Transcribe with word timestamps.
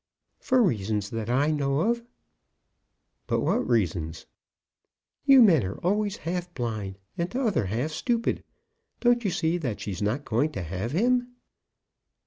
"For 0.39 0.63
reasons 0.63 1.11
that 1.11 1.29
I 1.29 1.51
know 1.51 1.81
of." 1.81 2.03
"But 3.27 3.41
what 3.41 3.67
reasons?" 3.69 4.25
"You 5.25 5.43
men 5.43 5.63
are 5.63 5.77
always 5.81 6.17
half 6.25 6.51
blind, 6.55 6.97
and 7.19 7.29
t'other 7.29 7.67
half 7.67 7.91
stupid. 7.91 8.43
Don't 8.99 9.23
you 9.23 9.29
see 9.29 9.59
that 9.59 9.79
she's 9.79 10.01
not 10.01 10.25
going 10.25 10.51
to 10.53 10.63
have 10.63 10.91
him?" 10.91 11.27